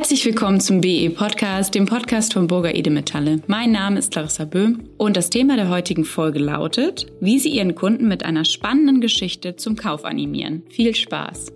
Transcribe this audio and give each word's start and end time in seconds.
Herzlich 0.00 0.24
willkommen 0.24 0.60
zum 0.60 0.80
BE 0.80 1.10
Podcast, 1.10 1.74
dem 1.74 1.84
Podcast 1.84 2.32
von 2.32 2.46
Burger 2.46 2.74
Edemetalle. 2.74 3.42
Mein 3.48 3.70
Name 3.70 3.98
ist 3.98 4.14
Larissa 4.14 4.46
Böhm 4.46 4.84
und 4.96 5.14
das 5.14 5.28
Thema 5.28 5.56
der 5.56 5.68
heutigen 5.68 6.06
Folge 6.06 6.38
lautet, 6.38 7.04
wie 7.20 7.38
Sie 7.38 7.50
Ihren 7.50 7.74
Kunden 7.74 8.08
mit 8.08 8.24
einer 8.24 8.46
spannenden 8.46 9.02
Geschichte 9.02 9.56
zum 9.56 9.76
Kauf 9.76 10.06
animieren. 10.06 10.62
Viel 10.70 10.94
Spaß! 10.94 11.52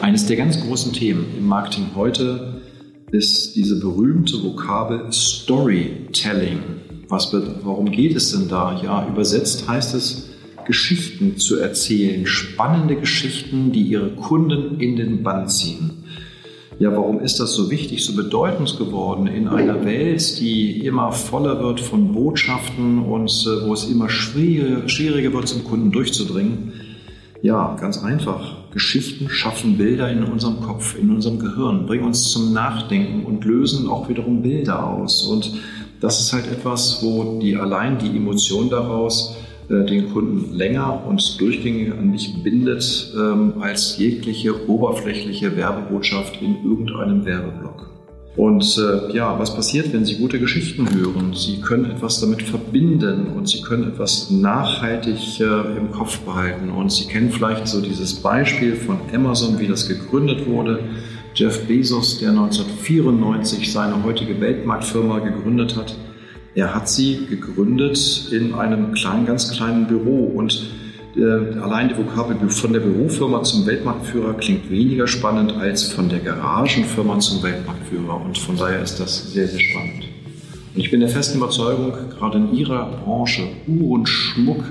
Eines 0.00 0.24
der 0.24 0.38
ganz 0.38 0.58
großen 0.58 0.94
Themen 0.94 1.26
im 1.36 1.46
Marketing 1.46 1.88
heute 1.94 2.62
ist 3.10 3.56
diese 3.56 3.78
berühmte 3.78 4.42
Vokabel 4.42 5.12
Storytelling. 5.12 6.60
Was, 7.08 7.30
warum 7.62 7.90
geht 7.90 8.16
es 8.16 8.32
denn 8.32 8.48
da? 8.48 8.80
Ja, 8.82 9.06
übersetzt 9.06 9.68
heißt 9.68 9.94
es, 9.94 10.30
Geschichten 10.64 11.36
zu 11.36 11.58
erzählen, 11.58 12.26
spannende 12.26 12.96
Geschichten, 12.96 13.70
die 13.70 13.82
ihre 13.82 14.12
Kunden 14.12 14.80
in 14.80 14.96
den 14.96 15.22
Bann 15.22 15.46
ziehen. 15.46 16.01
Ja, 16.78 16.90
warum 16.90 17.20
ist 17.20 17.38
das 17.38 17.52
so 17.52 17.70
wichtig, 17.70 18.04
so 18.04 18.16
bedeutend 18.16 18.76
geworden 18.78 19.26
in 19.26 19.46
einer 19.46 19.84
Welt, 19.84 20.40
die 20.40 20.84
immer 20.84 21.12
voller 21.12 21.62
wird 21.62 21.80
von 21.80 22.12
Botschaften 22.12 23.00
und 23.00 23.30
äh, 23.30 23.66
wo 23.66 23.74
es 23.74 23.84
immer 23.84 24.08
schwieriger, 24.08 24.88
schwieriger 24.88 25.32
wird, 25.32 25.48
zum 25.48 25.64
Kunden 25.64 25.92
durchzudringen? 25.92 26.72
Ja, 27.42 27.76
ganz 27.78 27.98
einfach. 28.02 28.70
Geschichten 28.72 29.28
schaffen 29.28 29.76
Bilder 29.76 30.10
in 30.10 30.24
unserem 30.24 30.60
Kopf, 30.60 30.96
in 30.98 31.10
unserem 31.10 31.38
Gehirn, 31.38 31.86
bringen 31.86 32.04
uns 32.04 32.30
zum 32.30 32.52
Nachdenken 32.52 33.26
und 33.26 33.44
lösen 33.44 33.88
auch 33.88 34.08
wiederum 34.08 34.42
Bilder 34.42 34.86
aus. 34.86 35.26
Und 35.26 35.52
das 36.00 36.20
ist 36.20 36.32
halt 36.32 36.50
etwas, 36.50 37.02
wo 37.02 37.38
die 37.40 37.56
allein 37.56 37.98
die 37.98 38.16
Emotion 38.16 38.70
daraus 38.70 39.36
den 39.68 40.12
Kunden 40.12 40.54
länger 40.54 41.06
und 41.06 41.40
durchgängig 41.40 41.92
an 41.92 42.10
mich 42.10 42.42
bindet 42.42 43.12
ähm, 43.16 43.54
als 43.60 43.96
jegliche 43.96 44.68
oberflächliche 44.68 45.56
Werbebotschaft 45.56 46.42
in 46.42 46.64
irgendeinem 46.64 47.24
Werbeblock. 47.24 47.92
Und 48.34 48.78
äh, 48.78 49.14
ja, 49.14 49.38
was 49.38 49.54
passiert, 49.54 49.92
wenn 49.92 50.06
Sie 50.06 50.16
gute 50.16 50.40
Geschichten 50.40 50.88
hören? 50.94 51.34
Sie 51.34 51.60
können 51.60 51.84
etwas 51.90 52.18
damit 52.20 52.42
verbinden 52.42 53.26
und 53.36 53.46
Sie 53.46 53.60
können 53.60 53.88
etwas 53.88 54.30
nachhaltig 54.30 55.38
äh, 55.38 55.76
im 55.76 55.90
Kopf 55.90 56.18
behalten. 56.20 56.70
Und 56.70 56.90
Sie 56.90 57.06
kennen 57.06 57.30
vielleicht 57.30 57.68
so 57.68 57.82
dieses 57.82 58.14
Beispiel 58.14 58.74
von 58.74 58.96
Amazon, 59.14 59.58
wie 59.60 59.66
das 59.66 59.86
gegründet 59.86 60.46
wurde. 60.46 60.78
Jeff 61.34 61.66
Bezos, 61.66 62.20
der 62.20 62.30
1994 62.30 63.70
seine 63.70 64.02
heutige 64.02 64.40
Weltmarktfirma 64.40 65.18
gegründet 65.18 65.76
hat, 65.76 65.94
er 66.54 66.74
hat 66.74 66.88
sie 66.88 67.26
gegründet 67.26 68.28
in 68.30 68.54
einem 68.54 68.92
kleinen, 68.92 69.26
ganz 69.26 69.50
kleinen 69.52 69.86
Büro 69.86 70.24
und 70.26 70.70
äh, 71.16 71.58
allein 71.58 71.88
die 71.88 71.96
Vokabel 71.96 72.36
von 72.48 72.72
der 72.72 72.80
Bürofirma 72.80 73.42
zum 73.42 73.66
Weltmarktführer 73.66 74.34
klingt 74.34 74.70
weniger 74.70 75.06
spannend 75.06 75.52
als 75.52 75.92
von 75.92 76.08
der 76.08 76.20
Garagenfirma 76.20 77.18
zum 77.20 77.42
Weltmarktführer 77.42 78.20
und 78.24 78.38
von 78.38 78.56
daher 78.56 78.82
ist 78.82 78.98
das 78.98 79.32
sehr, 79.32 79.48
sehr 79.48 79.60
spannend. 79.60 80.04
Und 80.74 80.80
ich 80.80 80.90
bin 80.90 81.00
der 81.00 81.10
festen 81.10 81.38
Überzeugung, 81.38 81.92
gerade 82.18 82.38
in 82.38 82.54
Ihrer 82.54 82.86
Branche, 83.04 83.42
Uhren, 83.66 84.06
Schmuck, 84.06 84.64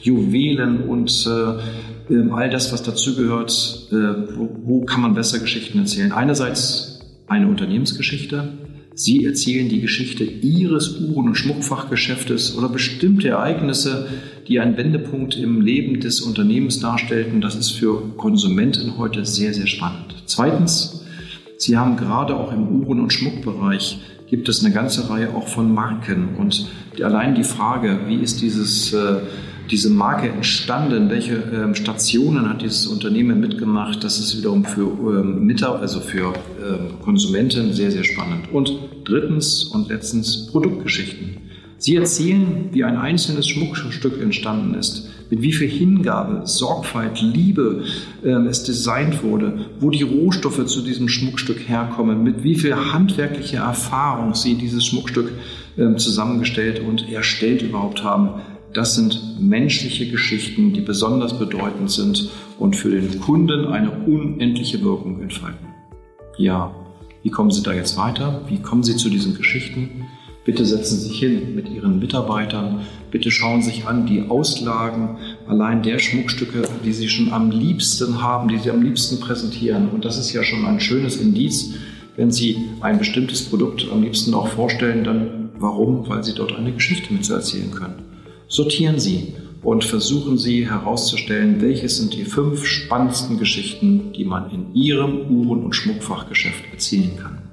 Juwelen 0.00 0.84
und 0.84 1.26
äh, 1.26 2.12
ähm, 2.14 2.32
all 2.32 2.50
das, 2.50 2.72
was 2.72 2.82
dazugehört, 2.82 3.88
äh, 3.90 3.94
wo, 4.36 4.56
wo 4.64 4.84
kann 4.84 5.02
man 5.02 5.14
besser 5.14 5.38
Geschichten 5.38 5.78
erzählen? 5.78 6.12
Einerseits 6.12 7.00
eine 7.26 7.48
Unternehmensgeschichte, 7.48 8.52
Sie 8.96 9.24
erzählen 9.24 9.68
die 9.68 9.80
Geschichte 9.80 10.22
Ihres 10.22 11.00
Uhren- 11.00 11.28
und 11.28 11.34
Schmuckfachgeschäftes 11.34 12.56
oder 12.56 12.68
bestimmte 12.68 13.28
Ereignisse, 13.28 14.08
die 14.46 14.60
einen 14.60 14.76
Wendepunkt 14.76 15.36
im 15.36 15.60
Leben 15.60 15.98
des 15.98 16.20
Unternehmens 16.20 16.78
darstellten. 16.78 17.40
Das 17.40 17.56
ist 17.56 17.72
für 17.72 18.02
Konsumenten 18.16 18.96
heute 18.96 19.24
sehr, 19.24 19.52
sehr 19.52 19.66
spannend. 19.66 20.14
Zweitens, 20.26 21.04
Sie 21.56 21.76
haben 21.76 21.96
gerade 21.96 22.36
auch 22.36 22.52
im 22.52 22.82
Uhren- 22.82 23.00
und 23.00 23.12
Schmuckbereich 23.12 23.98
gibt 24.28 24.48
es 24.48 24.64
eine 24.64 24.72
ganze 24.72 25.08
Reihe 25.10 25.34
auch 25.34 25.48
von 25.48 25.72
Marken 25.72 26.36
und 26.38 26.66
allein 27.02 27.34
die 27.34 27.44
Frage, 27.44 28.00
wie 28.06 28.16
ist 28.16 28.42
dieses 28.42 28.92
äh, 28.92 29.16
diese 29.70 29.90
Marke 29.90 30.28
entstanden? 30.28 31.10
Welche 31.10 31.34
ähm, 31.52 31.74
Stationen 31.74 32.48
hat 32.48 32.62
dieses 32.62 32.86
Unternehmen 32.86 33.40
mitgemacht? 33.40 34.02
Das 34.04 34.18
ist 34.18 34.36
wiederum 34.36 34.64
für 34.64 34.82
ähm, 34.82 35.44
Mitarbeiter, 35.44 35.82
also 35.82 36.00
für 36.00 36.32
ähm, 36.62 37.00
Konsumenten 37.02 37.72
sehr, 37.72 37.90
sehr 37.90 38.04
spannend. 38.04 38.52
Und 38.52 38.72
drittens 39.04 39.64
und 39.64 39.88
letztens 39.88 40.46
Produktgeschichten. 40.48 41.38
Sie 41.78 41.96
erzählen, 41.96 42.70
wie 42.72 42.84
ein 42.84 42.96
einzelnes 42.96 43.48
Schmuckstück 43.48 44.20
entstanden 44.20 44.74
ist, 44.74 45.10
mit 45.30 45.42
wie 45.42 45.52
viel 45.52 45.68
Hingabe, 45.68 46.46
Sorgfalt, 46.46 47.20
Liebe 47.20 47.84
äh, 48.22 48.30
es 48.30 48.64
designt 48.64 49.22
wurde, 49.22 49.66
wo 49.80 49.90
die 49.90 50.02
Rohstoffe 50.02 50.64
zu 50.66 50.82
diesem 50.82 51.08
Schmuckstück 51.08 51.68
herkommen, 51.68 52.22
mit 52.22 52.42
wie 52.42 52.54
viel 52.54 52.74
handwerklicher 52.74 53.64
Erfahrung 53.64 54.34
sie 54.34 54.54
dieses 54.54 54.86
Schmuckstück 54.86 55.32
äh, 55.76 55.94
zusammengestellt 55.96 56.80
und 56.80 57.10
erstellt 57.10 57.62
überhaupt 57.62 58.02
haben. 58.04 58.40
Das 58.74 58.96
sind 58.96 59.40
menschliche 59.40 60.10
Geschichten, 60.10 60.72
die 60.72 60.80
besonders 60.80 61.38
bedeutend 61.38 61.92
sind 61.92 62.28
und 62.58 62.74
für 62.74 62.90
den 62.90 63.20
Kunden 63.20 63.66
eine 63.68 63.92
unendliche 63.92 64.82
Wirkung 64.82 65.22
entfalten. 65.22 65.68
Ja, 66.36 66.74
wie 67.22 67.30
kommen 67.30 67.52
Sie 67.52 67.62
da 67.62 67.72
jetzt 67.72 67.96
weiter? 67.96 68.42
Wie 68.48 68.58
kommen 68.58 68.82
Sie 68.82 68.96
zu 68.96 69.10
diesen 69.10 69.36
Geschichten? 69.36 70.06
Bitte 70.44 70.66
setzen 70.66 70.98
Sie 70.98 71.06
sich 71.06 71.20
hin 71.20 71.54
mit 71.54 71.68
Ihren 71.68 72.00
Mitarbeitern. 72.00 72.80
Bitte 73.12 73.30
schauen 73.30 73.62
Sie 73.62 73.70
sich 73.70 73.86
an 73.86 74.06
die 74.06 74.28
Auslagen 74.28 75.18
allein 75.46 75.84
der 75.84 76.00
Schmuckstücke, 76.00 76.62
die 76.84 76.92
Sie 76.92 77.08
schon 77.08 77.32
am 77.32 77.52
liebsten 77.52 78.22
haben, 78.22 78.48
die 78.48 78.58
Sie 78.58 78.72
am 78.72 78.82
liebsten 78.82 79.20
präsentieren. 79.20 79.88
Und 79.90 80.04
das 80.04 80.18
ist 80.18 80.32
ja 80.32 80.42
schon 80.42 80.66
ein 80.66 80.80
schönes 80.80 81.16
Indiz, 81.16 81.74
wenn 82.16 82.32
Sie 82.32 82.56
ein 82.80 82.98
bestimmtes 82.98 83.44
Produkt 83.44 83.86
am 83.92 84.02
liebsten 84.02 84.34
auch 84.34 84.48
vorstellen, 84.48 85.04
dann 85.04 85.50
warum? 85.60 86.08
Weil 86.08 86.24
Sie 86.24 86.34
dort 86.34 86.56
eine 86.56 86.72
Geschichte 86.72 87.12
mit 87.12 87.24
zu 87.24 87.34
erzählen 87.34 87.70
können. 87.70 88.13
Sortieren 88.54 89.00
Sie 89.00 89.34
und 89.64 89.82
versuchen 89.82 90.38
Sie 90.38 90.70
herauszustellen, 90.70 91.60
welches 91.60 91.96
sind 91.96 92.14
die 92.14 92.24
fünf 92.24 92.64
spannendsten 92.64 93.36
Geschichten, 93.36 94.12
die 94.12 94.24
man 94.24 94.48
in 94.52 94.72
Ihrem 94.76 95.22
Uhren- 95.28 95.64
und 95.64 95.74
Schmuckfachgeschäft 95.74 96.62
erzählen 96.70 97.16
kann. 97.16 97.43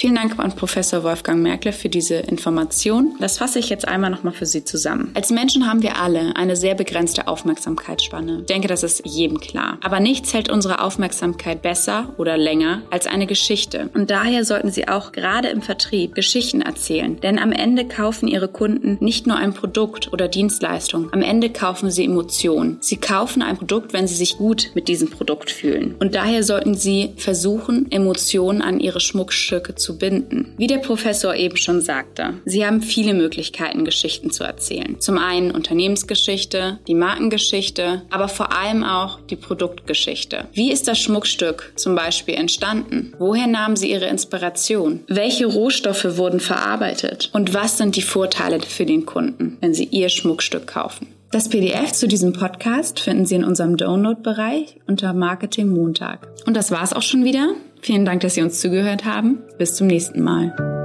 Vielen 0.00 0.14
Dank 0.14 0.38
an 0.38 0.54
Professor 0.54 1.02
Wolfgang 1.02 1.42
Merkle 1.42 1.72
für 1.72 1.88
diese 1.88 2.14
Information. 2.14 3.16
Das 3.18 3.38
fasse 3.38 3.58
ich 3.58 3.68
jetzt 3.68 3.88
einmal 3.88 4.10
nochmal 4.10 4.32
für 4.32 4.46
Sie 4.46 4.62
zusammen. 4.62 5.10
Als 5.14 5.30
Menschen 5.30 5.66
haben 5.66 5.82
wir 5.82 6.00
alle 6.00 6.36
eine 6.36 6.54
sehr 6.54 6.76
begrenzte 6.76 7.26
Aufmerksamkeitsspanne. 7.26 8.42
Ich 8.42 8.46
denke, 8.46 8.68
das 8.68 8.84
ist 8.84 9.02
jedem 9.04 9.40
klar. 9.40 9.78
Aber 9.82 9.98
nichts 9.98 10.32
hält 10.32 10.52
unsere 10.52 10.82
Aufmerksamkeit 10.82 11.62
besser 11.62 12.14
oder 12.16 12.36
länger 12.36 12.82
als 12.90 13.08
eine 13.08 13.26
Geschichte. 13.26 13.90
Und 13.92 14.12
daher 14.12 14.44
sollten 14.44 14.70
Sie 14.70 14.86
auch 14.86 15.10
gerade 15.10 15.48
im 15.48 15.62
Vertrieb 15.62 16.14
Geschichten 16.14 16.62
erzählen. 16.62 17.18
Denn 17.18 17.40
am 17.40 17.50
Ende 17.50 17.84
kaufen 17.84 18.28
Ihre 18.28 18.46
Kunden 18.46 18.98
nicht 19.00 19.26
nur 19.26 19.36
ein 19.36 19.52
Produkt 19.52 20.12
oder 20.12 20.28
Dienstleistung. 20.28 21.12
Am 21.12 21.22
Ende 21.22 21.50
kaufen 21.50 21.90
sie 21.90 22.04
Emotionen. 22.04 22.76
Sie 22.78 22.98
kaufen 22.98 23.42
ein 23.42 23.56
Produkt, 23.56 23.94
wenn 23.94 24.06
sie 24.06 24.14
sich 24.14 24.36
gut 24.38 24.70
mit 24.76 24.86
diesem 24.86 25.10
Produkt 25.10 25.50
fühlen. 25.50 25.96
Und 25.98 26.14
daher 26.14 26.44
sollten 26.44 26.76
Sie 26.76 27.14
versuchen, 27.16 27.90
Emotionen 27.90 28.62
an 28.62 28.78
Ihre 28.78 29.00
Schmuckstücke 29.00 29.74
zu 29.74 29.87
zu 29.88 29.96
binden. 29.96 30.52
Wie 30.58 30.66
der 30.66 30.76
Professor 30.76 31.34
eben 31.34 31.56
schon 31.56 31.80
sagte, 31.80 32.34
Sie 32.44 32.66
haben 32.66 32.82
viele 32.82 33.14
Möglichkeiten, 33.14 33.86
Geschichten 33.86 34.30
zu 34.30 34.44
erzählen. 34.44 35.00
Zum 35.00 35.16
einen 35.16 35.50
Unternehmensgeschichte, 35.50 36.78
die 36.86 36.94
Markengeschichte, 36.94 38.02
aber 38.10 38.28
vor 38.28 38.52
allem 38.52 38.84
auch 38.84 39.18
die 39.30 39.36
Produktgeschichte. 39.36 40.44
Wie 40.52 40.70
ist 40.70 40.88
das 40.88 40.98
Schmuckstück 40.98 41.72
zum 41.76 41.94
Beispiel 41.94 42.34
entstanden? 42.34 43.14
Woher 43.18 43.46
nahmen 43.46 43.76
Sie 43.76 43.90
Ihre 43.90 44.08
Inspiration? 44.08 45.00
Welche 45.08 45.46
Rohstoffe 45.46 46.18
wurden 46.18 46.40
verarbeitet? 46.40 47.30
Und 47.32 47.54
was 47.54 47.78
sind 47.78 47.96
die 47.96 48.02
Vorteile 48.02 48.60
für 48.60 48.84
den 48.84 49.06
Kunden, 49.06 49.56
wenn 49.62 49.72
Sie 49.72 49.84
Ihr 49.84 50.10
Schmuckstück 50.10 50.66
kaufen? 50.66 51.06
Das 51.30 51.50
PDF 51.50 51.92
zu 51.92 52.08
diesem 52.08 52.32
Podcast 52.32 53.00
finden 53.00 53.26
Sie 53.26 53.34
in 53.34 53.44
unserem 53.44 53.76
Download-Bereich 53.76 54.76
unter 54.86 55.12
Marketing 55.12 55.68
Montag. 55.68 56.26
Und 56.46 56.56
das 56.56 56.70
war's 56.70 56.94
auch 56.94 57.02
schon 57.02 57.22
wieder. 57.22 57.54
Vielen 57.80 58.04
Dank, 58.04 58.20
dass 58.20 58.34
Sie 58.34 58.42
uns 58.42 58.60
zugehört 58.60 59.04
haben. 59.04 59.38
Bis 59.58 59.74
zum 59.74 59.86
nächsten 59.86 60.22
Mal. 60.22 60.77